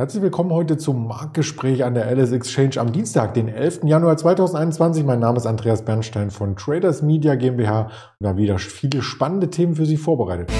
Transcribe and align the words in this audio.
Herzlich 0.00 0.22
willkommen 0.22 0.52
heute 0.52 0.76
zum 0.76 1.08
Marktgespräch 1.08 1.82
an 1.82 1.94
der 1.94 2.08
LS 2.08 2.30
Exchange 2.30 2.76
am 2.76 2.92
Dienstag, 2.92 3.34
den 3.34 3.48
11. 3.48 3.80
Januar 3.82 4.16
2021. 4.16 5.02
Mein 5.02 5.18
Name 5.18 5.38
ist 5.38 5.46
Andreas 5.46 5.84
Bernstein 5.84 6.30
von 6.30 6.54
Traders 6.54 7.02
Media 7.02 7.34
GmbH 7.34 7.86
und 7.86 7.90
wir 8.20 8.28
haben 8.28 8.36
wieder 8.36 8.60
viele 8.60 9.02
spannende 9.02 9.50
Themen 9.50 9.74
für 9.74 9.86
Sie 9.86 9.96
vorbereitet. 9.96 10.52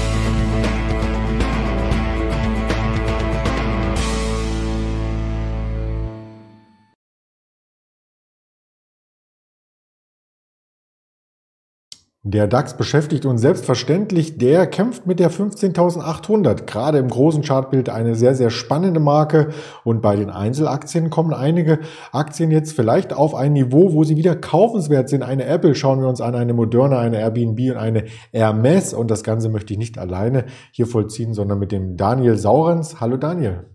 Der 12.30 12.46
DAX 12.46 12.76
beschäftigt 12.76 13.24
uns 13.24 13.40
selbstverständlich. 13.40 14.36
Der 14.36 14.66
kämpft 14.66 15.06
mit 15.06 15.18
der 15.18 15.30
15.800. 15.30 16.66
Gerade 16.66 16.98
im 16.98 17.08
großen 17.08 17.42
Chartbild 17.42 17.88
eine 17.88 18.14
sehr, 18.16 18.34
sehr 18.34 18.50
spannende 18.50 19.00
Marke. 19.00 19.48
Und 19.82 20.02
bei 20.02 20.14
den 20.14 20.28
Einzelaktien 20.28 21.08
kommen 21.08 21.32
einige 21.32 21.78
Aktien 22.12 22.50
jetzt 22.50 22.72
vielleicht 22.72 23.14
auf 23.14 23.34
ein 23.34 23.54
Niveau, 23.54 23.94
wo 23.94 24.04
sie 24.04 24.18
wieder 24.18 24.36
kaufenswert 24.36 25.08
sind. 25.08 25.22
Eine 25.22 25.46
Apple 25.46 25.74
schauen 25.74 26.02
wir 26.02 26.08
uns 26.08 26.20
an, 26.20 26.34
eine 26.34 26.52
Moderna, 26.52 26.98
eine 26.98 27.18
Airbnb 27.18 27.70
und 27.70 27.78
eine 27.78 28.04
Hermes. 28.30 28.92
Und 28.92 29.10
das 29.10 29.24
Ganze 29.24 29.48
möchte 29.48 29.72
ich 29.72 29.78
nicht 29.78 29.96
alleine 29.96 30.44
hier 30.70 30.86
vollziehen, 30.86 31.32
sondern 31.32 31.58
mit 31.58 31.72
dem 31.72 31.96
Daniel 31.96 32.36
Saurens. 32.36 33.00
Hallo 33.00 33.16
Daniel. 33.16 33.70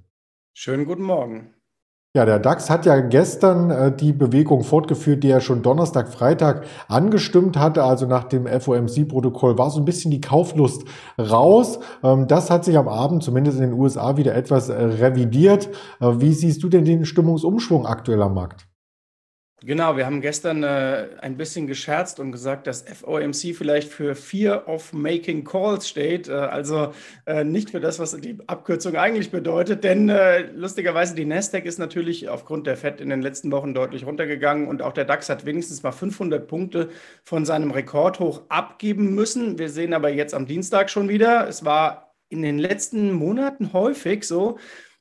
Schönen 0.54 0.86
guten 0.86 1.02
Morgen. 1.02 1.56
Ja, 2.16 2.26
der 2.26 2.38
DAX 2.38 2.70
hat 2.70 2.86
ja 2.86 3.00
gestern 3.00 3.72
äh, 3.72 3.92
die 3.92 4.14
Bewegung 4.14 4.64
fortgeführt, 4.64 5.24
die 5.24 5.32
er 5.32 5.42
schon 5.42 5.64
Donnerstag, 5.64 6.10
Freitag 6.10 6.64
angestimmt 6.88 7.58
hatte. 7.58 7.84
Also 7.84 8.06
nach 8.06 8.26
dem 8.26 8.46
FOMC-Protokoll 8.46 9.58
war 9.58 9.72
so 9.72 9.80
ein 9.80 9.86
bisschen 9.86 10.12
die 10.12 10.22
Kauflust 10.22 10.84
raus. 11.18 11.80
Ähm, 12.04 12.28
das 12.28 12.52
hat 12.52 12.66
sich 12.66 12.78
am 12.78 12.88
Abend, 12.88 13.24
zumindest 13.24 13.58
in 13.58 13.72
den 13.72 13.80
USA, 13.80 14.16
wieder 14.16 14.36
etwas 14.36 14.70
äh, 14.70 14.76
revidiert. 14.76 15.70
Äh, 16.00 16.20
wie 16.20 16.34
siehst 16.34 16.62
du 16.62 16.70
denn 16.70 16.86
den 16.86 17.06
Stimmungsumschwung 17.06 17.88
aktuell 17.88 18.22
am 18.22 18.36
Markt? 18.36 18.68
Genau, 19.66 19.96
wir 19.96 20.06
haben 20.06 20.20
gestern 20.20 20.62
äh, 20.64 21.08
ein 21.22 21.38
bisschen 21.38 21.68
gescherzt 21.68 22.20
und 22.20 22.34
gesagt, 22.34 22.68
dass 22.68 22.82
FOMC 22.82 23.56
vielleicht 23.56 23.88
für 23.88 24.14
Fear 24.14 24.68
of 24.68 24.92
Making 24.92 25.46
Calls 25.46 25.88
steht, 25.88 26.28
äh, 26.28 26.34
also 26.34 26.92
äh, 27.26 27.46
nicht 27.46 27.70
für 27.70 27.80
das, 27.80 27.98
was 27.98 28.12
die 28.20 28.38
Abkürzung 28.48 28.98
eigentlich 28.98 29.32
bedeutet, 29.32 29.86
denn 29.86 30.10
äh, 30.10 30.42
lustigerweise 30.52 31.16
die 31.16 31.24
Nasdaq 31.24 31.64
ist 31.64 31.80
natürlich 31.80 32.28
aufgrund 32.28 32.68
der 32.68 32.76
FED 32.76 33.00
in 33.00 33.08
den 33.08 33.22
letzten 33.22 33.54
Wochen 33.54 33.74
deutlich 33.74 34.06
runtergegangen 34.06 34.68
und 34.68 34.82
auch 34.82 34.92
der 34.92 35.06
DAX 35.06 35.30
hat 35.30 35.46
wenigstens 35.46 35.82
mal 35.82 35.94
500 35.94 36.46
Punkte 36.46 36.90
von 37.24 37.46
seinem 37.46 37.72
Rekordhoch 37.72 38.42
abgeben 38.50 39.16
müssen. 39.16 39.60
Wir 39.60 39.70
sehen 39.70 39.94
aber 39.94 40.10
jetzt 40.10 40.34
am 40.34 40.46
Dienstag 40.46 40.90
schon 40.90 41.08
wieder, 41.08 41.48
es 41.48 41.64
war 41.64 42.14
in 42.28 42.42
den 42.42 42.60
letzten 42.60 43.14
Monaten 43.14 43.72
häufig 43.72 44.26
so, 44.26 44.58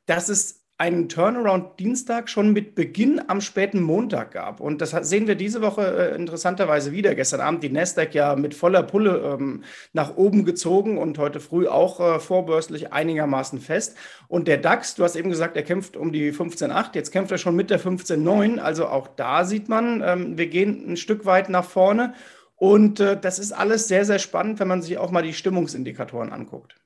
dass 0.06 0.28
es 0.28 0.61
einen 0.82 1.08
Turnaround 1.08 1.78
Dienstag 1.78 2.28
schon 2.28 2.52
mit 2.52 2.74
Beginn 2.74 3.22
am 3.28 3.40
späten 3.40 3.80
Montag 3.80 4.32
gab. 4.32 4.58
Und 4.58 4.80
das 4.80 4.90
sehen 4.90 5.28
wir 5.28 5.36
diese 5.36 5.62
Woche 5.62 5.82
äh, 6.10 6.16
interessanterweise 6.16 6.90
wieder. 6.90 7.14
Gestern 7.14 7.40
Abend 7.40 7.62
die 7.62 7.68
Nasdaq 7.68 8.12
ja 8.14 8.34
mit 8.34 8.52
voller 8.52 8.82
Pulle 8.82 9.38
ähm, 9.38 9.62
nach 9.92 10.16
oben 10.16 10.44
gezogen 10.44 10.98
und 10.98 11.18
heute 11.18 11.38
früh 11.38 11.68
auch 11.68 12.00
äh, 12.00 12.18
vorbörslich 12.18 12.92
einigermaßen 12.92 13.60
fest. 13.60 13.96
Und 14.26 14.48
der 14.48 14.56
DAX, 14.58 14.96
du 14.96 15.04
hast 15.04 15.14
eben 15.14 15.30
gesagt, 15.30 15.56
er 15.56 15.62
kämpft 15.62 15.96
um 15.96 16.10
die 16.10 16.32
15,8, 16.32 16.96
jetzt 16.96 17.12
kämpft 17.12 17.30
er 17.30 17.38
schon 17.38 17.54
mit 17.54 17.70
der 17.70 17.78
15,9. 17.78 18.58
Also 18.58 18.88
auch 18.88 19.06
da 19.06 19.44
sieht 19.44 19.68
man, 19.68 20.02
ähm, 20.04 20.36
wir 20.36 20.48
gehen 20.48 20.90
ein 20.90 20.96
Stück 20.96 21.26
weit 21.26 21.48
nach 21.48 21.64
vorne. 21.64 22.14
Und 22.56 22.98
äh, 22.98 23.16
das 23.16 23.38
ist 23.38 23.52
alles 23.52 23.86
sehr, 23.86 24.04
sehr 24.04 24.18
spannend, 24.18 24.58
wenn 24.58 24.66
man 24.66 24.82
sich 24.82 24.98
auch 24.98 25.12
mal 25.12 25.22
die 25.22 25.32
Stimmungsindikatoren 25.32 26.32
anguckt. 26.32 26.81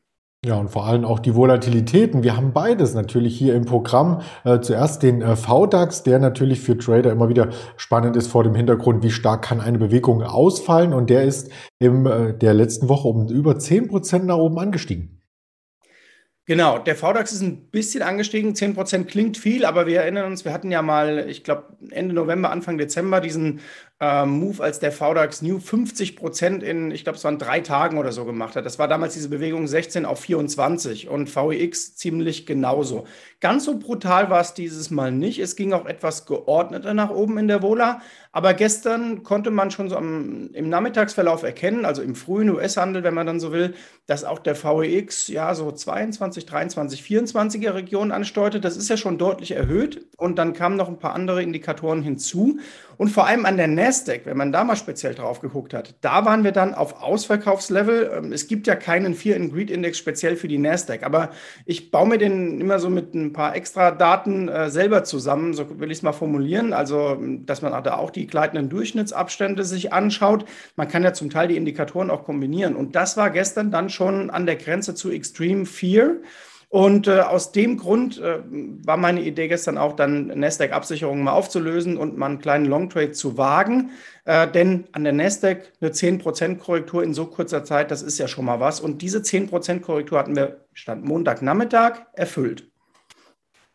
Ja, 0.47 0.55
und 0.55 0.69
vor 0.69 0.87
allem 0.87 1.05
auch 1.05 1.19
die 1.19 1.35
Volatilitäten. 1.35 2.23
Wir 2.23 2.37
haben 2.37 2.53
beides 2.53 2.95
natürlich 2.95 3.37
hier 3.37 3.57
im 3.57 3.65
Programm. 3.65 4.21
Äh, 4.45 4.61
zuerst 4.61 5.03
den 5.03 5.21
äh, 5.21 5.35
VDAX, 5.35 6.05
der 6.05 6.21
natürlich 6.21 6.61
für 6.61 6.79
Trader 6.79 7.11
immer 7.11 7.29
wieder 7.29 7.49
spannend 7.77 8.15
ist 8.15 8.29
vor 8.29 8.45
dem 8.45 8.55
Hintergrund, 8.55 9.03
wie 9.03 9.11
stark 9.11 9.43
kann 9.43 9.61
eine 9.61 9.79
Bewegung 9.79 10.23
ausfallen. 10.23 10.93
Und 10.93 11.11
der 11.11 11.25
ist 11.25 11.51
in 11.81 12.07
äh, 12.07 12.33
der 12.39 12.55
letzten 12.55 12.89
Woche 12.89 13.09
um 13.09 13.29
über 13.29 13.59
10 13.59 13.89
Prozent 13.89 14.27
nach 14.27 14.37
oben 14.37 14.61
angestiegen. 14.61 15.21
Genau, 16.49 16.79
der 16.79 16.95
VDAX 16.95 17.33
ist 17.33 17.43
ein 17.43 17.71
bisschen 17.73 18.03
angestiegen. 18.03 18.55
10% 18.55 19.07
klingt 19.07 19.37
viel, 19.37 19.65
aber 19.65 19.89
wir 19.89 20.03
erinnern 20.03 20.31
uns, 20.31 20.45
wir 20.45 20.53
hatten 20.53 20.71
ja 20.71 20.81
mal, 20.81 21.29
ich 21.29 21.43
glaube, 21.43 21.77
Ende 21.91 22.15
November, 22.15 22.53
Anfang 22.53 22.79
Dezember 22.79 23.21
diesen 23.21 23.59
äh, 23.99 24.27
Move, 24.27 24.63
als 24.63 24.79
der 24.79 24.93
VDAX 24.93 25.41
New 25.41 25.59
50 25.59 26.17
Prozent 26.17 26.63
in, 26.63 26.91
ich 26.91 27.05
glaube, 27.05 27.17
es 27.17 27.25
waren 27.25 27.39
drei 27.39 27.61
Tagen 27.61 27.97
oder 27.97 28.13
so 28.13 28.27
gemacht 28.27 28.55
hat. 28.55 28.67
Das 28.67 28.79
war 28.79 28.89
damals 28.89 29.15
diese 29.15 29.31
Bewegung 29.31 29.67
16 29.67 30.05
auf 30.05 30.21
24 30.21 31.09
und 31.09 31.35
VEX 31.35 31.97
ziemlich 31.97 32.45
genauso. 32.45 33.07
Ganz 33.41 33.65
so 33.65 33.79
brutal 33.79 34.29
war 34.29 34.41
es 34.41 34.53
dieses 34.53 34.91
Mal 34.91 35.13
nicht. 35.13 35.39
Es 35.39 35.57
ging 35.57 35.73
auch 35.73 35.87
etwas 35.87 36.27
geordneter 36.27 36.93
nach 36.93 37.11
oben 37.11 37.39
in 37.39 37.49
der 37.49 37.63
Vola. 37.63 38.03
Aber 38.33 38.53
gestern 38.53 39.23
konnte 39.23 39.51
man 39.51 39.71
schon 39.71 39.89
so 39.89 39.97
am, 39.97 40.51
im 40.53 40.69
Nachmittagsverlauf 40.69 41.43
erkennen, 41.43 41.87
also 41.87 42.03
im 42.03 42.15
frühen 42.15 42.51
US-Handel, 42.51 43.03
wenn 43.03 43.15
man 43.15 43.27
dann 43.27 43.41
so 43.41 43.51
will, 43.51 43.73
dass 44.07 44.25
auch 44.25 44.41
der 44.41 44.63
VEX 44.63 45.29
ja 45.29 45.55
so 45.55 45.73
22, 45.73 46.45
23, 46.45 47.01
24er 47.01 47.73
Region 47.73 48.13
ansteuerte. 48.13 48.61
Das 48.61 48.77
ist 48.77 48.91
ja 48.91 48.99
schon 48.99 49.17
deutlich 49.17 49.53
erhöht. 49.53 50.07
Und 50.19 50.37
dann 50.37 50.53
kamen 50.53 50.77
noch 50.77 50.89
ein 50.89 50.99
paar 50.99 51.15
andere 51.15 51.43
Indikatoren 51.43 52.03
hinzu. 52.03 52.59
Und 52.99 53.09
vor 53.09 53.27
allem 53.27 53.47
an 53.47 53.57
der 53.57 53.69
Nasdaq, 53.69 53.86
wenn 54.25 54.37
man 54.37 54.53
da 54.53 54.65
mal 54.65 54.77
speziell 54.77 55.15
drauf 55.15 55.41
geguckt 55.41 55.73
hat, 55.73 55.95
da 56.01 56.25
waren 56.25 56.45
wir 56.45 56.53
dann 56.53 56.75
auf 56.75 57.03
Ausverkaufslevel. 57.03 58.11
Ähm, 58.17 58.33
es 58.33 58.49
gibt 58.49 58.67
ja 58.67 58.75
keinen 58.75 59.15
Fear 59.15 59.37
and 59.37 59.53
Greed 59.53 59.71
Index 59.71 59.99
speziell 59.99 60.37
für 60.37 60.49
die 60.49 60.59
Nasdaq, 60.59 61.05
aber 61.05 61.31
ich 61.65 61.91
baue 61.91 62.09
mir 62.09 62.19
den 62.19 62.61
immer 62.61 62.79
so 62.79 62.91
mit 62.91 63.15
ein 63.15 63.33
paar 63.33 63.55
extra 63.55 63.93
Daten 63.93 64.49
äh, 64.49 64.71
selber 64.71 65.05
zusammen, 65.05 65.55
so 65.55 65.79
will 65.79 65.91
ich 65.91 65.99
es 65.99 66.03
mal 66.03 66.13
formulieren. 66.13 66.73
Also, 66.73 67.17
dass 67.45 67.63
man 67.63 67.73
da 67.85 67.97
auch 67.97 68.11
die 68.11 68.27
gleitenden 68.27 68.69
Durchschnittsabstände 68.69 69.65
sich 69.65 69.93
anschaut. 69.93 70.45
Man 70.75 70.89
kann 70.89 71.05
ja 71.05 71.13
zum 71.13 71.31
Teil 71.31 71.49
die 71.49 71.57
Indikatoren 71.57 72.11
auch 72.11 72.25
kombinieren. 72.25 72.75
Und 72.75 72.97
das 72.97 73.17
war 73.17 73.31
gestern 73.31 73.71
dann 73.71 73.89
schon 73.89 74.31
an 74.31 74.47
der 74.47 74.57
Grenze 74.57 74.95
zu 74.95 75.11
Extreme 75.11 75.65
Fear. 75.67 76.17
Und 76.69 77.07
äh, 77.07 77.21
aus 77.21 77.53
dem 77.53 77.77
Grund 77.77 78.19
äh, 78.19 78.41
war 78.85 78.97
meine 78.97 79.23
Idee 79.23 79.47
gestern 79.47 79.79
auch 79.79 79.95
dann 79.95 80.27
Nasdaq-Absicherungen 80.27 81.23
mal 81.23 81.33
aufzulösen 81.33 81.97
und 81.97 82.19
mal 82.19 82.27
einen 82.27 82.41
kleinen 82.41 82.67
Longtrade 82.67 83.13
zu 83.13 83.39
wagen. 83.39 83.91
Äh, 84.25 84.51
denn 84.51 84.85
an 84.93 85.05
der 85.05 85.13
Nasdaq 85.13 85.73
eine 85.81 85.91
10% 85.91 86.57
Korrektur 86.59 87.05
in 87.05 87.15
so 87.15 87.27
kurzer 87.27 87.65
Zeit, 87.65 87.93
das 87.93 88.03
ist 88.03 88.19
ja 88.19 88.27
schon 88.27 88.45
mal 88.45 88.59
was. 88.59 88.81
Und 88.81 89.01
diese 89.01 89.19
10% 89.19 89.81
Korrektur 89.81 90.19
hatten 90.19 90.35
wir 90.35 90.67
Stand 90.75 91.05
Montagnachmittag 91.05 92.07
erfüllt. 92.15 92.69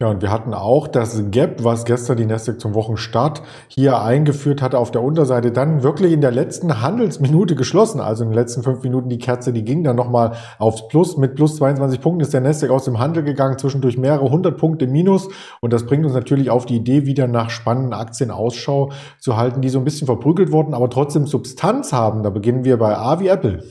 Ja, 0.02 0.08
und 0.08 0.24
wir 0.24 0.32
hatten 0.32 0.56
auch 0.56 0.88
das 0.88 1.30
Gap, 1.30 1.64
was 1.64 1.86
gestern 1.86 2.18
die 2.18 2.26
Nasdaq 2.26 2.60
zum 2.60 2.74
Wochenstart 2.74 3.44
hier 3.68 4.02
eingeführt 4.02 4.60
hatte, 4.64 4.80
auf 4.80 4.90
der 4.90 5.04
Unterseite 5.04 5.52
dann 5.52 5.84
wirklich 5.84 6.12
in 6.12 6.22
der 6.22 6.32
letzten 6.32 6.82
Handelsminute 6.82 7.54
geschlossen. 7.54 8.02
Also 8.02 8.24
in 8.24 8.32
den 8.32 8.36
letzten 8.36 8.64
fünf 8.64 8.82
Minuten 8.82 9.10
die 9.10 9.20
Kerze, 9.20 9.54
die 9.54 9.64
ging 9.64 9.84
dann 9.84 9.96
nochmal 9.96 10.32
aufs 10.58 10.88
Plus. 10.88 11.18
Mit 11.18 11.36
plus 11.36 11.58
22 11.58 12.02
Punkten 12.02 12.22
ist 12.22 12.34
der 12.34 12.42
Nasdaq 12.42 12.72
aus 12.72 12.86
dem 12.86 12.98
Handel 12.98 13.22
gegangen, 13.22 13.60
zwischendurch 13.60 14.00
mehrere 14.00 14.28
hundert 14.32 14.58
Punkte 14.58 14.88
minus. 14.88 15.30
Und 15.60 15.72
das 15.72 15.86
bringt 15.86 16.04
uns 16.04 16.16
natürlich 16.16 16.50
auf 16.50 16.66
die 16.66 16.78
Idee, 16.78 17.06
wieder 17.06 17.28
nach 17.28 17.52
spannenden 17.52 17.94
Aktien 17.94 18.32
Ausschau 18.32 18.92
zu 19.20 19.38
halten, 19.38 19.62
die 19.62 19.70
so 19.70 19.78
ein 19.78 19.86
bisschen 19.86 20.08
verprügelt 20.08 20.52
wurden, 20.52 20.74
aber 20.74 20.90
trotzdem 20.90 21.28
Substanz 21.28 21.94
haben. 21.94 22.24
Da 22.24 22.32
beginnen 22.32 22.64
wir 22.64 22.78
bei 22.78 22.98
A 22.98 23.20
wie 23.20 23.28
Apple. 23.28 23.62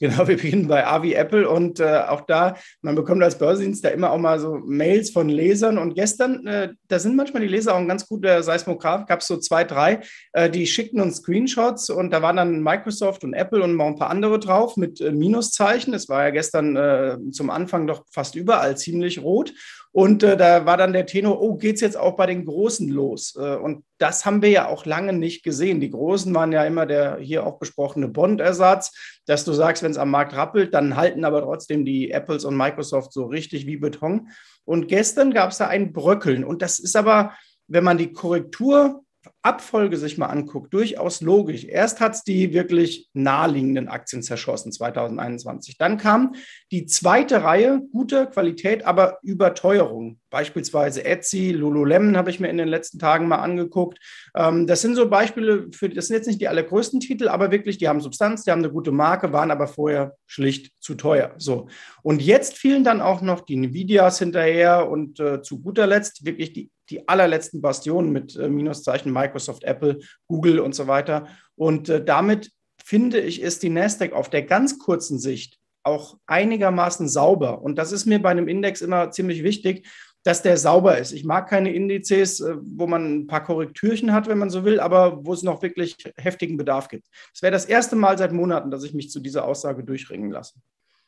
Genau, 0.00 0.18
wir 0.26 0.36
beginnen 0.36 0.66
bei 0.66 0.86
A 0.86 1.02
wie 1.02 1.14
Apple 1.14 1.48
und 1.48 1.78
äh, 1.78 2.02
auch 2.08 2.22
da, 2.22 2.56
man 2.80 2.94
bekommt 2.94 3.22
als 3.22 3.38
Börsendienst 3.38 3.84
da 3.84 3.90
immer 3.90 4.10
auch 4.10 4.18
mal 4.18 4.40
so 4.40 4.58
Mails 4.64 5.10
von 5.10 5.28
Lesern 5.28 5.78
und 5.78 5.94
gestern, 5.94 6.46
äh, 6.46 6.70
da 6.88 6.98
sind 6.98 7.16
manchmal 7.16 7.42
die 7.42 7.48
Leser 7.48 7.74
auch 7.74 7.78
ein 7.78 7.88
ganz 7.88 8.08
guter 8.08 8.42
Seismograph, 8.42 9.06
gab 9.06 9.20
es 9.20 9.26
so 9.26 9.36
zwei, 9.36 9.62
drei, 9.62 10.00
äh, 10.32 10.48
die 10.50 10.66
schickten 10.66 11.00
uns 11.00 11.18
Screenshots 11.18 11.90
und 11.90 12.10
da 12.10 12.22
waren 12.22 12.36
dann 12.36 12.62
Microsoft 12.62 13.24
und 13.24 13.34
Apple 13.34 13.62
und 13.62 13.76
noch 13.76 13.86
ein 13.86 13.96
paar 13.96 14.10
andere 14.10 14.38
drauf 14.38 14.76
mit 14.76 15.00
äh, 15.00 15.12
Minuszeichen. 15.12 15.92
Es 15.92 16.08
war 16.08 16.24
ja 16.24 16.30
gestern 16.30 16.76
äh, 16.76 17.18
zum 17.30 17.50
Anfang 17.50 17.86
doch 17.86 18.04
fast 18.10 18.34
überall 18.34 18.76
ziemlich 18.76 19.22
rot 19.22 19.52
und 19.92 20.22
äh, 20.22 20.36
da 20.36 20.66
war 20.66 20.76
dann 20.76 20.92
der 20.92 21.06
Tenor, 21.06 21.40
oh, 21.42 21.56
geht's 21.56 21.80
jetzt 21.80 21.96
auch 21.96 22.14
bei 22.14 22.26
den 22.26 22.44
Großen 22.44 22.88
los? 22.88 23.34
Äh, 23.36 23.56
und 23.56 23.84
das 23.98 24.24
haben 24.24 24.40
wir 24.40 24.48
ja 24.48 24.68
auch 24.68 24.86
lange 24.86 25.12
nicht 25.12 25.42
gesehen. 25.42 25.80
Die 25.80 25.90
Großen 25.90 26.32
waren 26.32 26.52
ja 26.52 26.64
immer 26.64 26.86
der 26.86 27.18
hier 27.18 27.44
auch 27.44 27.58
besprochene 27.58 28.06
Bond-Ersatz, 28.06 28.92
dass 29.26 29.44
du 29.44 29.52
sagst, 29.52 29.82
wenn 29.82 29.90
es 29.90 29.98
am 29.98 30.10
Markt 30.10 30.34
rappelt, 30.34 30.74
dann 30.74 30.94
halten 30.94 31.24
aber 31.24 31.42
trotzdem 31.42 31.84
die 31.84 32.12
Apples 32.12 32.44
und 32.44 32.56
Microsoft 32.56 33.12
so 33.12 33.26
richtig 33.26 33.66
wie 33.66 33.78
Beton. 33.78 34.28
Und 34.64 34.86
gestern 34.86 35.32
gab 35.32 35.50
es 35.50 35.58
da 35.58 35.66
ein 35.66 35.92
Bröckeln. 35.92 36.44
Und 36.44 36.62
das 36.62 36.78
ist 36.78 36.94
aber, 36.94 37.32
wenn 37.66 37.82
man 37.82 37.98
die 37.98 38.12
Korrektur 38.12 39.02
Abfolge 39.42 39.96
sich 39.96 40.18
mal 40.18 40.26
anguckt, 40.26 40.72
durchaus 40.72 41.20
logisch. 41.20 41.64
Erst 41.64 42.00
hat 42.00 42.14
es 42.14 42.24
die 42.24 42.52
wirklich 42.54 43.08
naheliegenden 43.12 43.88
Aktien 43.88 44.22
zerschossen, 44.22 44.72
2021. 44.72 45.76
Dann 45.76 45.98
kam 45.98 46.34
die 46.70 46.86
zweite 46.86 47.42
Reihe, 47.42 47.82
guter 47.92 48.26
Qualität, 48.26 48.84
aber 48.84 49.18
Überteuerung. 49.22 50.20
Beispielsweise 50.30 51.04
Etsy, 51.04 51.52
Lululemon 51.52 52.16
habe 52.16 52.30
ich 52.30 52.40
mir 52.40 52.48
in 52.48 52.56
den 52.56 52.68
letzten 52.68 52.98
Tagen 52.98 53.28
mal 53.28 53.38
angeguckt. 53.38 53.98
Ähm, 54.34 54.66
das 54.66 54.80
sind 54.80 54.94
so 54.94 55.08
Beispiele 55.08 55.68
für, 55.72 55.88
das 55.88 56.06
sind 56.06 56.16
jetzt 56.16 56.26
nicht 56.26 56.40
die 56.40 56.48
allergrößten 56.48 57.00
Titel, 57.00 57.28
aber 57.28 57.50
wirklich, 57.50 57.78
die 57.78 57.88
haben 57.88 58.00
Substanz, 58.00 58.44
die 58.44 58.50
haben 58.50 58.60
eine 58.60 58.72
gute 58.72 58.92
Marke, 58.92 59.32
waren 59.32 59.50
aber 59.50 59.66
vorher 59.66 60.16
schlicht 60.26 60.72
zu 60.80 60.94
teuer. 60.94 61.34
So. 61.36 61.68
Und 62.02 62.22
jetzt 62.22 62.56
fielen 62.56 62.84
dann 62.84 63.00
auch 63.00 63.20
noch 63.20 63.40
die 63.40 63.56
Nvidias 63.56 64.18
hinterher 64.18 64.88
und 64.88 65.20
äh, 65.20 65.42
zu 65.42 65.60
guter 65.60 65.86
Letzt 65.86 66.24
wirklich 66.24 66.52
die 66.52 66.70
die 66.90 67.08
allerletzten 67.08 67.60
Bastionen 67.60 68.12
mit 68.12 68.36
äh, 68.36 68.48
Minuszeichen 68.48 69.12
Microsoft, 69.12 69.64
Apple, 69.64 69.98
Google 70.26 70.60
und 70.60 70.74
so 70.74 70.86
weiter. 70.86 71.28
Und 71.56 71.88
äh, 71.88 72.04
damit 72.04 72.50
finde 72.84 73.20
ich, 73.20 73.40
ist 73.40 73.62
die 73.62 73.70
Nasdaq 73.70 74.12
auf 74.12 74.30
der 74.30 74.42
ganz 74.42 74.78
kurzen 74.78 75.18
Sicht 75.18 75.58
auch 75.82 76.18
einigermaßen 76.26 77.08
sauber. 77.08 77.62
Und 77.62 77.76
das 77.76 77.92
ist 77.92 78.06
mir 78.06 78.20
bei 78.20 78.30
einem 78.30 78.48
Index 78.48 78.82
immer 78.82 79.10
ziemlich 79.10 79.42
wichtig, 79.42 79.86
dass 80.22 80.42
der 80.42 80.58
sauber 80.58 80.98
ist. 80.98 81.12
Ich 81.12 81.24
mag 81.24 81.48
keine 81.48 81.72
Indizes, 81.72 82.40
äh, 82.40 82.56
wo 82.60 82.86
man 82.86 83.20
ein 83.20 83.26
paar 83.26 83.44
Korrektürchen 83.44 84.12
hat, 84.12 84.28
wenn 84.28 84.38
man 84.38 84.50
so 84.50 84.64
will, 84.64 84.80
aber 84.80 85.24
wo 85.24 85.32
es 85.32 85.42
noch 85.42 85.62
wirklich 85.62 85.96
heftigen 86.16 86.56
Bedarf 86.56 86.88
gibt. 86.88 87.06
Es 87.34 87.42
wäre 87.42 87.52
das 87.52 87.64
erste 87.64 87.96
Mal 87.96 88.18
seit 88.18 88.32
Monaten, 88.32 88.70
dass 88.70 88.84
ich 88.84 88.92
mich 88.92 89.10
zu 89.10 89.20
dieser 89.20 89.44
Aussage 89.46 89.84
durchringen 89.84 90.30
lasse. 90.30 90.54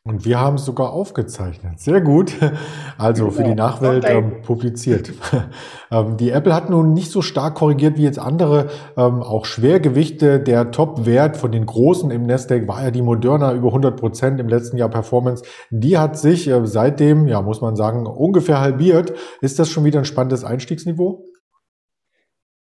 Und 0.05 0.25
wir 0.25 0.37
haben 0.37 0.55
es 0.55 0.65
sogar 0.65 0.91
aufgezeichnet. 0.91 1.79
Sehr 1.79 2.01
gut. 2.01 2.33
Also 2.97 3.31
für 3.31 3.43
die. 3.43 3.55
Nachwelt 3.55 4.03
ähm, 4.05 4.41
publiziert. 4.41 5.13
ähm, 5.91 6.17
die 6.17 6.31
Apple 6.31 6.53
hat 6.53 6.69
nun 6.69 6.93
nicht 6.93 7.09
so 7.09 7.21
stark 7.21 7.55
korrigiert 7.55 7.97
wie 7.97 8.03
jetzt 8.03 8.19
andere. 8.19 8.67
Ähm, 8.97 9.23
auch 9.23 9.45
Schwergewichte. 9.45 10.41
Der 10.41 10.71
Top-Wert 10.71 11.37
von 11.37 11.53
den 11.53 11.65
Großen 11.65 12.11
im 12.11 12.23
Nasdaq 12.25 12.67
war 12.67 12.83
ja 12.83 12.91
die 12.91 13.01
Moderna 13.01 13.53
über 13.53 13.69
100 13.69 13.95
Prozent 13.95 14.41
im 14.41 14.49
letzten 14.49 14.75
Jahr 14.75 14.89
Performance. 14.89 15.45
Die 15.69 15.97
hat 15.97 16.17
sich 16.17 16.49
äh, 16.49 16.67
seitdem, 16.67 17.27
ja, 17.29 17.41
muss 17.41 17.61
man 17.61 17.77
sagen, 17.77 18.05
ungefähr 18.05 18.59
halbiert. 18.59 19.13
Ist 19.39 19.57
das 19.57 19.69
schon 19.69 19.85
wieder 19.85 19.99
ein 19.99 20.05
spannendes 20.05 20.43
Einstiegsniveau? 20.43 21.32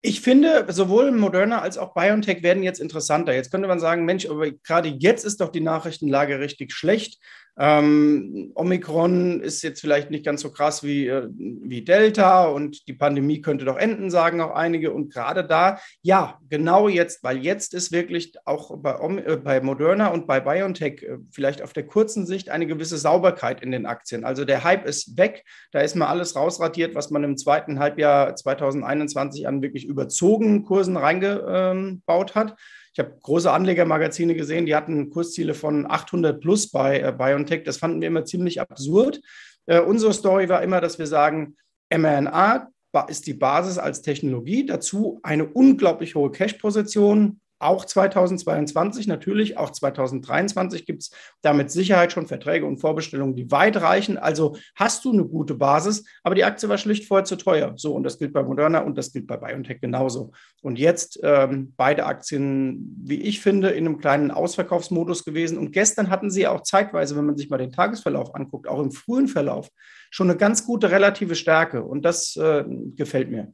Ich 0.04 0.20
finde, 0.20 0.66
sowohl 0.68 1.12
Moderna 1.12 1.60
als 1.60 1.78
auch 1.78 1.94
BioNTech 1.94 2.42
werden 2.42 2.64
jetzt 2.64 2.80
interessanter. 2.80 3.32
Jetzt 3.34 3.52
könnte 3.52 3.68
man 3.68 3.78
sagen, 3.78 4.04
Mensch, 4.04 4.26
aber 4.28 4.50
gerade 4.50 4.88
jetzt 4.88 5.24
ist 5.24 5.40
doch 5.40 5.50
die 5.50 5.60
Nachrichtenlage 5.60 6.40
richtig 6.40 6.72
schlecht. 6.72 7.20
Ähm, 7.58 8.52
Omikron 8.54 9.40
ist 9.42 9.62
jetzt 9.62 9.82
vielleicht 9.82 10.10
nicht 10.10 10.24
ganz 10.24 10.40
so 10.40 10.50
krass 10.50 10.82
wie, 10.82 11.06
äh, 11.06 11.28
wie 11.30 11.82
Delta 11.82 12.46
und 12.46 12.88
die 12.88 12.94
Pandemie 12.94 13.42
könnte 13.42 13.66
doch 13.66 13.76
enden, 13.76 14.10
sagen 14.10 14.40
auch 14.40 14.52
einige. 14.52 14.92
Und 14.92 15.12
gerade 15.12 15.44
da, 15.44 15.78
ja, 16.00 16.38
genau 16.48 16.88
jetzt, 16.88 17.22
weil 17.22 17.38
jetzt 17.38 17.74
ist 17.74 17.92
wirklich 17.92 18.32
auch 18.46 18.78
bei, 18.78 18.92
äh, 19.26 19.36
bei 19.36 19.60
Moderna 19.60 20.08
und 20.08 20.26
bei 20.26 20.40
BioNTech 20.40 21.02
äh, 21.02 21.18
vielleicht 21.30 21.60
auf 21.60 21.74
der 21.74 21.86
kurzen 21.86 22.26
Sicht 22.26 22.48
eine 22.48 22.66
gewisse 22.66 22.96
Sauberkeit 22.96 23.62
in 23.62 23.70
den 23.70 23.84
Aktien. 23.84 24.24
Also 24.24 24.46
der 24.46 24.64
Hype 24.64 24.86
ist 24.86 25.18
weg, 25.18 25.44
da 25.72 25.80
ist 25.80 25.94
mal 25.94 26.06
alles 26.08 26.34
rausratiert, 26.34 26.94
was 26.94 27.10
man 27.10 27.22
im 27.22 27.36
zweiten 27.36 27.78
Halbjahr 27.78 28.34
2021 28.34 29.46
an 29.46 29.60
wirklich 29.60 29.84
überzogenen 29.84 30.64
Kursen 30.64 30.96
reingebaut 30.96 32.34
hat. 32.34 32.56
Ich 32.92 32.98
habe 32.98 33.16
große 33.22 33.50
Anlegermagazine 33.50 34.34
gesehen, 34.34 34.66
die 34.66 34.74
hatten 34.74 35.10
Kursziele 35.10 35.54
von 35.54 35.90
800 35.90 36.40
plus 36.40 36.70
bei 36.70 37.00
äh, 37.00 37.12
BioNTech. 37.16 37.64
Das 37.64 37.78
fanden 37.78 38.00
wir 38.00 38.08
immer 38.08 38.24
ziemlich 38.24 38.60
absurd. 38.60 39.20
Äh, 39.66 39.80
unsere 39.80 40.12
Story 40.12 40.48
war 40.48 40.62
immer, 40.62 40.80
dass 40.80 40.98
wir 40.98 41.06
sagen, 41.06 41.56
mRNA 41.90 42.68
ist 43.08 43.26
die 43.26 43.34
Basis 43.34 43.78
als 43.78 44.02
Technologie. 44.02 44.66
Dazu 44.66 45.20
eine 45.22 45.46
unglaublich 45.46 46.14
hohe 46.14 46.30
Cash-Position, 46.30 47.40
auch 47.62 47.84
2022 47.84 49.06
natürlich, 49.06 49.56
auch 49.56 49.70
2023 49.70 50.86
gibt 50.86 51.02
es 51.02 51.10
da 51.42 51.52
mit 51.52 51.70
Sicherheit 51.70 52.12
schon 52.12 52.26
Verträge 52.26 52.66
und 52.66 52.78
Vorbestellungen, 52.78 53.36
die 53.36 53.50
weit 53.50 53.80
reichen. 53.80 54.18
Also 54.18 54.56
hast 54.74 55.04
du 55.04 55.12
eine 55.12 55.24
gute 55.24 55.54
Basis, 55.54 56.04
aber 56.22 56.34
die 56.34 56.44
Aktie 56.44 56.68
war 56.68 56.78
schlicht 56.78 57.06
vorher 57.06 57.24
zu 57.24 57.36
teuer. 57.36 57.74
So, 57.76 57.94
und 57.94 58.02
das 58.04 58.18
gilt 58.18 58.32
bei 58.32 58.42
Moderna 58.42 58.80
und 58.80 58.98
das 58.98 59.12
gilt 59.12 59.26
bei 59.26 59.36
BioNTech 59.36 59.80
genauso. 59.80 60.32
Und 60.62 60.78
jetzt 60.78 61.20
ähm, 61.22 61.72
beide 61.76 62.06
Aktien, 62.06 62.96
wie 63.04 63.20
ich 63.22 63.40
finde, 63.40 63.70
in 63.70 63.86
einem 63.86 63.98
kleinen 63.98 64.30
Ausverkaufsmodus 64.30 65.24
gewesen. 65.24 65.58
Und 65.58 65.72
gestern 65.72 66.10
hatten 66.10 66.30
sie 66.30 66.46
auch 66.46 66.62
zeitweise, 66.62 67.16
wenn 67.16 67.26
man 67.26 67.36
sich 67.36 67.50
mal 67.50 67.58
den 67.58 67.72
Tagesverlauf 67.72 68.34
anguckt, 68.34 68.68
auch 68.68 68.80
im 68.80 68.92
frühen 68.92 69.28
Verlauf, 69.28 69.68
schon 70.10 70.28
eine 70.28 70.38
ganz 70.38 70.66
gute 70.66 70.90
relative 70.90 71.34
Stärke. 71.34 71.82
Und 71.82 72.04
das 72.04 72.36
äh, 72.36 72.64
gefällt 72.96 73.30
mir. 73.30 73.52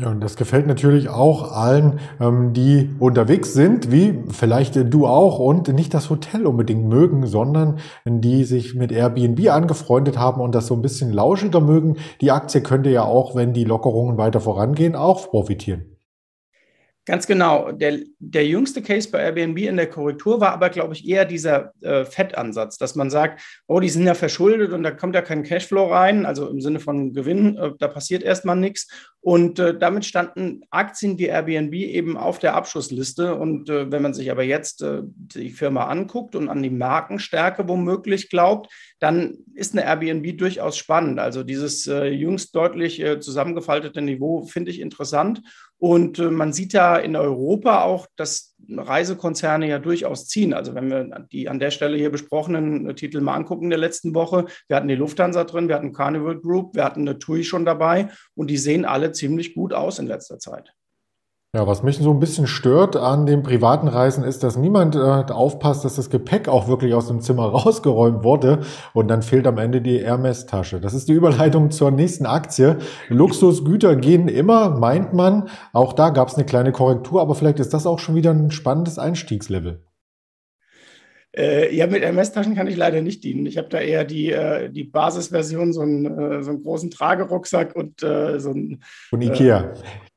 Ja, 0.00 0.10
und 0.10 0.20
das 0.20 0.34
gefällt 0.34 0.66
natürlich 0.66 1.08
auch 1.08 1.52
allen, 1.52 2.00
ähm, 2.20 2.52
die 2.52 2.90
unterwegs 2.98 3.52
sind, 3.54 3.92
wie 3.92 4.24
vielleicht 4.28 4.74
du 4.92 5.06
auch, 5.06 5.38
und 5.38 5.68
nicht 5.68 5.94
das 5.94 6.10
Hotel 6.10 6.46
unbedingt 6.48 6.88
mögen, 6.88 7.28
sondern 7.28 7.78
die 8.04 8.42
sich 8.42 8.74
mit 8.74 8.90
Airbnb 8.90 9.48
angefreundet 9.50 10.18
haben 10.18 10.40
und 10.40 10.52
das 10.52 10.66
so 10.66 10.74
ein 10.74 10.82
bisschen 10.82 11.12
lauschiger 11.12 11.60
mögen. 11.60 11.96
Die 12.20 12.32
Aktie 12.32 12.60
könnte 12.60 12.90
ja 12.90 13.04
auch, 13.04 13.36
wenn 13.36 13.52
die 13.52 13.62
Lockerungen 13.64 14.18
weiter 14.18 14.40
vorangehen, 14.40 14.96
auch 14.96 15.30
profitieren. 15.30 15.93
Ganz 17.06 17.26
genau. 17.26 17.70
Der, 17.70 18.00
der 18.18 18.46
jüngste 18.46 18.80
Case 18.80 19.10
bei 19.10 19.18
Airbnb 19.22 19.58
in 19.58 19.76
der 19.76 19.90
Korrektur 19.90 20.40
war 20.40 20.52
aber, 20.52 20.70
glaube 20.70 20.94
ich, 20.94 21.06
eher 21.06 21.26
dieser 21.26 21.72
äh, 21.82 22.06
Fettansatz, 22.06 22.78
dass 22.78 22.94
man 22.94 23.10
sagt, 23.10 23.42
oh, 23.66 23.78
die 23.78 23.90
sind 23.90 24.06
ja 24.06 24.14
verschuldet 24.14 24.72
und 24.72 24.82
da 24.82 24.90
kommt 24.90 25.14
ja 25.14 25.20
kein 25.20 25.42
Cashflow 25.42 25.92
rein, 25.92 26.24
also 26.24 26.48
im 26.48 26.62
Sinne 26.62 26.80
von 26.80 27.12
Gewinn, 27.12 27.58
äh, 27.58 27.72
da 27.78 27.88
passiert 27.88 28.22
erstmal 28.22 28.56
nichts. 28.56 28.88
Und 29.20 29.58
äh, 29.58 29.76
damit 29.76 30.04
standen 30.04 30.62
Aktien 30.70 31.18
wie 31.18 31.26
Airbnb 31.26 31.74
eben 31.74 32.18
auf 32.18 32.38
der 32.38 32.54
Abschussliste. 32.54 33.34
Und 33.34 33.70
äh, 33.70 33.90
wenn 33.90 34.02
man 34.02 34.12
sich 34.12 34.30
aber 34.30 34.42
jetzt 34.42 34.82
äh, 34.82 35.00
die 35.02 35.48
Firma 35.48 35.86
anguckt 35.86 36.36
und 36.36 36.50
an 36.50 36.62
die 36.62 36.68
Markenstärke 36.68 37.66
womöglich 37.66 38.28
glaubt, 38.28 38.70
dann 38.98 39.38
ist 39.54 39.72
eine 39.72 39.86
Airbnb 39.86 40.36
durchaus 40.36 40.76
spannend. 40.76 41.18
Also 41.20 41.42
dieses 41.42 41.86
äh, 41.86 42.08
jüngst 42.08 42.54
deutlich 42.54 43.02
zusammengefaltete 43.20 44.02
Niveau 44.02 44.42
finde 44.44 44.70
ich 44.70 44.80
interessant. 44.80 45.40
Und 45.84 46.18
äh, 46.18 46.30
man 46.30 46.54
sieht 46.54 46.72
ja 46.72 46.96
in 46.96 47.14
Europa 47.14 47.82
auch, 47.82 48.06
dass 48.16 48.54
Reisekonzerne 48.70 49.68
ja 49.68 49.78
durchaus 49.78 50.28
ziehen. 50.28 50.54
Also 50.54 50.74
wenn 50.74 50.88
wir 50.88 51.26
die 51.30 51.46
an 51.46 51.58
der 51.58 51.70
Stelle 51.70 51.98
hier 51.98 52.10
besprochenen 52.10 52.88
äh, 52.88 52.94
Titel 52.94 53.20
mal 53.20 53.34
angucken 53.34 53.68
der 53.68 53.78
letzten 53.78 54.14
Woche, 54.14 54.46
wir 54.66 54.76
hatten 54.76 54.88
die 54.88 54.94
Lufthansa 54.94 55.44
drin, 55.44 55.68
wir 55.68 55.74
hatten 55.74 55.92
Carnival 55.92 56.40
Group, 56.40 56.74
wir 56.74 56.84
hatten 56.84 57.02
eine 57.02 57.18
TUI 57.18 57.44
schon 57.44 57.66
dabei 57.66 58.08
und 58.34 58.48
die 58.48 58.56
sehen 58.56 58.86
alle 58.86 59.12
ziemlich 59.12 59.54
gut 59.54 59.74
aus 59.74 59.98
in 59.98 60.06
letzter 60.06 60.38
Zeit. 60.38 60.72
Ja, 61.54 61.68
was 61.68 61.84
mich 61.84 61.98
so 61.98 62.10
ein 62.10 62.18
bisschen 62.18 62.48
stört 62.48 62.96
an 62.96 63.26
den 63.26 63.44
privaten 63.44 63.86
Reisen 63.86 64.24
ist, 64.24 64.42
dass 64.42 64.56
niemand 64.56 64.96
äh, 64.96 64.98
aufpasst, 64.98 65.84
dass 65.84 65.94
das 65.94 66.10
Gepäck 66.10 66.48
auch 66.48 66.66
wirklich 66.66 66.94
aus 66.94 67.06
dem 67.06 67.20
Zimmer 67.20 67.44
rausgeräumt 67.52 68.24
wurde 68.24 68.62
und 68.92 69.06
dann 69.06 69.22
fehlt 69.22 69.46
am 69.46 69.58
Ende 69.58 69.80
die 69.80 70.04
Hermes-Tasche. 70.04 70.80
Das 70.80 70.94
ist 70.94 71.08
die 71.08 71.12
Überleitung 71.12 71.70
zur 71.70 71.92
nächsten 71.92 72.26
Aktie. 72.26 72.78
Luxusgüter 73.08 73.94
gehen 73.94 74.26
immer, 74.26 74.70
meint 74.70 75.12
man. 75.12 75.48
Auch 75.72 75.92
da 75.92 76.10
gab 76.10 76.26
es 76.26 76.34
eine 76.34 76.44
kleine 76.44 76.72
Korrektur, 76.72 77.20
aber 77.20 77.36
vielleicht 77.36 77.60
ist 77.60 77.72
das 77.72 77.86
auch 77.86 78.00
schon 78.00 78.16
wieder 78.16 78.32
ein 78.32 78.50
spannendes 78.50 78.98
Einstiegslevel. 78.98 79.84
Äh, 81.36 81.72
ja, 81.72 81.86
mit 81.86 82.02
MS-Taschen 82.02 82.56
kann 82.56 82.66
ich 82.66 82.76
leider 82.76 83.00
nicht 83.00 83.22
dienen. 83.22 83.46
Ich 83.46 83.58
habe 83.58 83.68
da 83.68 83.78
eher 83.78 84.02
die, 84.02 84.32
äh, 84.32 84.70
die 84.70 84.82
Basisversion, 84.84 85.72
so 85.72 85.82
einen, 85.82 86.06
äh, 86.06 86.42
so 86.42 86.50
einen 86.50 86.64
großen 86.64 86.90
Tragerucksack 86.90 87.76
und 87.76 88.02
äh, 88.02 88.40
so 88.40 88.50
ein. 88.50 88.82
Von 89.08 89.22
Ikea, 89.22 89.72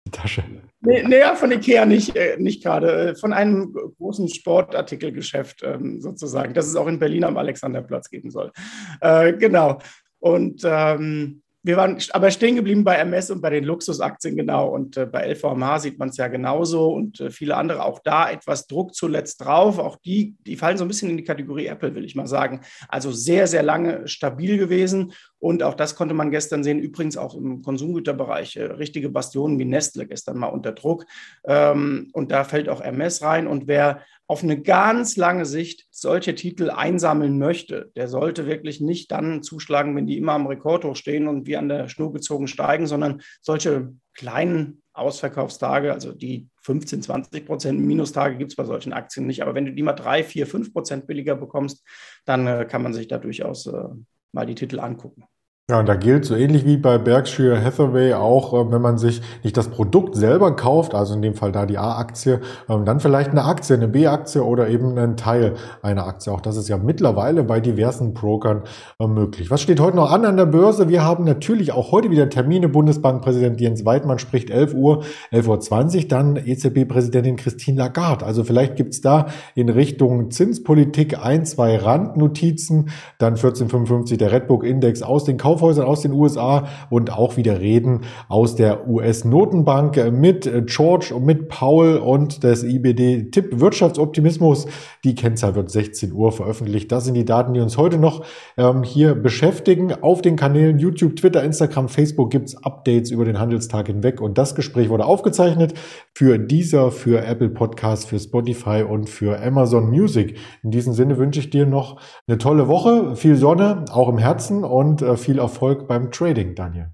die 0.07 0.11
Tasche. 0.11 0.43
Nee, 0.87 1.03
nee, 1.05 1.35
von 1.35 1.51
Ikea 1.51 1.85
nicht, 1.85 2.15
äh, 2.15 2.37
nicht 2.37 2.63
gerade. 2.63 3.09
Äh, 3.09 3.15
von 3.15 3.33
einem 3.33 3.73
großen 3.97 4.29
Sportartikelgeschäft 4.29 5.61
ähm, 5.63 5.99
sozusagen, 5.99 6.53
das 6.53 6.67
es 6.67 6.77
auch 6.77 6.87
in 6.87 6.99
Berlin 6.99 7.25
am 7.25 7.35
Alexanderplatz 7.35 8.09
geben 8.09 8.31
soll. 8.31 8.53
Äh, 9.01 9.33
genau. 9.33 9.79
Und 10.19 10.61
ähm, 10.63 11.41
wir 11.63 11.75
waren 11.75 11.97
aber 12.11 12.31
stehen 12.31 12.55
geblieben 12.55 12.85
bei 12.85 12.95
MS 12.95 13.29
und 13.31 13.41
bei 13.41 13.49
den 13.49 13.65
Luxusaktien 13.65 14.37
genau. 14.37 14.69
Und 14.69 14.95
bei 15.11 15.33
LVMH 15.33 15.79
sieht 15.79 15.99
man 15.99 16.07
es 16.07 16.15
ja 16.15 16.29
genauso 16.29 16.93
und 16.93 17.21
viele 17.29 17.57
andere 17.57 17.83
auch 17.83 17.99
da 17.99 18.29
etwas 18.29 18.67
Druck 18.67 18.95
zuletzt 18.95 19.43
drauf. 19.43 19.77
Auch 19.77 19.97
die, 19.97 20.37
die 20.45 20.55
fallen 20.55 20.77
so 20.77 20.85
ein 20.85 20.87
bisschen 20.87 21.09
in 21.09 21.17
die 21.17 21.25
Kategorie 21.25 21.65
Apple, 21.65 21.93
will 21.93 22.05
ich 22.05 22.15
mal 22.15 22.27
sagen. 22.27 22.61
Also 22.87 23.11
sehr, 23.11 23.47
sehr 23.47 23.63
lange 23.63 24.07
stabil 24.07 24.57
gewesen. 24.57 25.11
Und 25.39 25.61
auch 25.61 25.75
das 25.75 25.95
konnte 25.95 26.13
man 26.13 26.31
gestern 26.31 26.63
sehen. 26.63 26.79
Übrigens 26.79 27.17
auch 27.17 27.35
im 27.35 27.61
Konsumgüterbereich 27.61 28.55
äh, 28.55 28.63
richtige 28.63 29.09
Bastionen 29.09 29.59
wie 29.59 29.65
Nestle 29.65 30.07
gestern 30.07 30.37
mal 30.37 30.47
unter 30.47 30.71
Druck. 30.71 31.05
Ähm, 31.45 32.09
und 32.13 32.31
da 32.31 32.43
fällt 32.43 32.69
auch 32.69 32.81
MS 32.81 33.21
rein. 33.21 33.47
Und 33.47 33.67
wer 33.67 34.01
auf 34.25 34.43
eine 34.43 34.61
ganz 34.61 35.15
lange 35.15 35.45
Sicht 35.45 35.87
solche 35.89 36.35
Titel 36.35 36.69
einsammeln 36.69 37.37
möchte, 37.37 37.91
der 37.95 38.07
sollte 38.07 38.45
wirklich 38.45 38.81
nicht 38.81 39.11
dann 39.11 39.43
zuschlagen, 39.43 39.95
wenn 39.95 40.07
die 40.07 40.17
immer 40.17 40.33
am 40.33 40.47
Rekordhoch 40.47 40.95
stehen 40.95 41.27
und 41.27 41.47
wie 41.47 41.55
an 41.55 41.69
der 41.69 41.87
Schnur 41.87 42.11
gezogen 42.11 42.47
steigen, 42.47 42.87
sondern 42.87 43.21
solche 43.41 43.93
kleinen 44.15 44.81
Ausverkaufstage, 44.93 45.93
also 45.93 46.11
die 46.11 46.49
15, 46.63 47.03
20 47.03 47.45
Prozent 47.45 47.79
Minustage 47.79 48.35
gibt 48.37 48.51
es 48.51 48.55
bei 48.55 48.65
solchen 48.65 48.91
Aktien 48.91 49.27
nicht. 49.27 49.43
Aber 49.43 49.53
wenn 49.53 49.65
du 49.65 49.71
die 49.71 49.83
mal 49.83 49.93
drei, 49.93 50.23
vier, 50.23 50.47
fünf 50.47 50.73
Prozent 50.73 51.07
billiger 51.07 51.35
bekommst, 51.35 51.85
dann 52.25 52.47
äh, 52.47 52.65
kann 52.65 52.81
man 52.81 52.93
sich 52.93 53.07
da 53.07 53.19
durchaus 53.19 53.67
äh, 53.67 53.89
mal 54.37 54.45
die 54.45 54.55
Titel 54.55 54.79
angucken. 54.79 55.23
Ja, 55.69 55.81
und 55.81 55.89
da 55.89 55.95
gilt 55.95 56.23
so 56.23 56.33
ähnlich 56.33 56.65
wie 56.65 56.77
bei 56.77 56.97
Berkshire 56.97 57.61
Hathaway 57.61 58.13
auch, 58.13 58.53
äh, 58.53 58.71
wenn 58.71 58.81
man 58.81 58.97
sich 58.97 59.21
nicht 59.43 59.57
das 59.57 59.67
Produkt 59.67 60.15
selber 60.15 60.55
kauft, 60.55 60.95
also 60.95 61.13
in 61.13 61.21
dem 61.21 61.33
Fall 61.33 61.51
da 61.51 61.65
die 61.65 61.77
A-Aktie, 61.77 62.39
ähm, 62.69 62.85
dann 62.85 63.01
vielleicht 63.01 63.31
eine 63.31 63.43
Aktie, 63.43 63.75
eine 63.75 63.89
B-Aktie 63.89 64.45
oder 64.45 64.69
eben 64.69 64.97
einen 64.97 65.17
Teil 65.17 65.55
einer 65.81 66.07
Aktie. 66.07 66.31
Auch 66.31 66.39
das 66.39 66.55
ist 66.55 66.69
ja 66.69 66.77
mittlerweile 66.77 67.43
bei 67.43 67.59
diversen 67.59 68.13
Brokern 68.13 68.61
äh, 68.97 69.07
möglich. 69.07 69.51
Was 69.51 69.61
steht 69.61 69.81
heute 69.81 69.97
noch 69.97 70.09
an 70.09 70.23
an 70.23 70.37
der 70.37 70.45
Börse? 70.45 70.87
Wir 70.87 71.03
haben 71.03 71.25
natürlich 71.25 71.73
auch 71.73 71.91
heute 71.91 72.11
wieder 72.11 72.29
Termine. 72.29 72.69
Bundesbankpräsident 72.69 73.59
Jens 73.59 73.83
Weidmann 73.83 74.19
spricht 74.19 74.49
11 74.49 74.73
Uhr, 74.73 75.03
11.20 75.33 75.97
Uhr, 75.97 76.07
dann 76.07 76.37
EZB-Präsidentin 76.37 77.35
Christine 77.35 77.77
Lagarde. 77.77 78.25
Also 78.25 78.45
vielleicht 78.45 78.77
gibt's 78.77 79.01
da 79.01 79.25
in 79.53 79.67
Richtung 79.67 80.31
Zinspolitik 80.31 81.21
ein, 81.21 81.45
zwei 81.45 81.75
Randnotizen. 81.75 82.87
Dann 83.17 83.33
1455 83.33 84.17
der 84.17 84.31
Redbook 84.31 84.63
Index 84.63 85.01
aus 85.01 85.25
den 85.25 85.35
Kauf 85.35 85.56
Kaufhäusern 85.57 85.87
aus 85.87 86.01
den 86.01 86.11
USA 86.11 86.67
und 86.91 87.11
auch 87.11 87.35
wieder 87.35 87.59
Reden 87.59 88.01
aus 88.29 88.55
der 88.55 88.87
US-Notenbank 88.87 90.11
mit 90.11 90.49
George 90.67 91.13
und 91.15 91.25
mit 91.25 91.49
Paul 91.49 91.97
und 91.97 92.43
das 92.43 92.63
IBD-Tipp 92.63 93.59
Wirtschaftsoptimismus. 93.59 94.67
Die 95.03 95.15
Kennzahl 95.15 95.55
wird 95.55 95.71
16 95.71 96.13
Uhr 96.13 96.31
veröffentlicht. 96.31 96.91
Das 96.91 97.05
sind 97.05 97.15
die 97.15 97.25
Daten, 97.25 97.55
die 97.55 97.59
uns 97.59 97.75
heute 97.75 97.97
noch 97.97 98.23
ähm, 98.55 98.83
hier 98.83 99.15
beschäftigen. 99.15 99.93
Auf 100.03 100.21
den 100.21 100.35
Kanälen 100.35 100.77
YouTube, 100.77 101.15
Twitter, 101.15 101.43
Instagram, 101.43 101.89
Facebook 101.89 102.29
gibt's 102.29 102.55
Updates 102.63 103.09
über 103.09 103.25
den 103.25 103.39
Handelstag 103.39 103.87
hinweg 103.87 104.21
und 104.21 104.37
das 104.37 104.53
Gespräch 104.53 104.89
wurde 104.89 105.05
aufgezeichnet 105.05 105.73
für 106.13 106.37
dieser, 106.37 106.91
für 106.91 107.25
Apple 107.25 107.49
Podcasts, 107.49 108.05
für 108.05 108.19
Spotify 108.19 108.83
und 108.87 109.09
für 109.09 109.41
Amazon 109.41 109.89
Music. 109.89 110.37
In 110.61 110.69
diesem 110.69 110.93
Sinne 110.93 111.17
wünsche 111.17 111.39
ich 111.39 111.49
dir 111.49 111.65
noch 111.65 111.99
eine 112.27 112.37
tolle 112.37 112.67
Woche, 112.67 113.15
viel 113.15 113.35
Sonne, 113.35 113.85
auch 113.91 114.09
im 114.09 114.19
Herzen 114.19 114.63
und 114.63 115.01
äh, 115.01 115.17
viel 115.17 115.39
Erfolg 115.47 115.87
beim 115.87 116.11
Trading, 116.11 116.55
Daniel. 116.55 116.91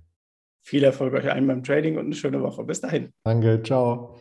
Viel 0.62 0.84
Erfolg 0.84 1.14
euch 1.16 1.30
allen 1.30 1.48
beim 1.48 1.64
Trading 1.64 1.98
und 1.98 2.06
eine 2.06 2.14
schöne 2.14 2.40
Woche. 2.42 2.64
Bis 2.64 2.82
dahin. 2.82 3.12
Danke, 3.26 3.64
ciao. 3.64 4.20